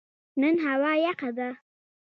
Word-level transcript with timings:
نن 0.41 0.55
هوا 0.65 0.93
یخه 1.05 1.29
ده 1.37 1.49